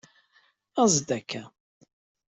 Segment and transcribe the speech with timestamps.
[0.83, 1.43] Aẓ-d akka!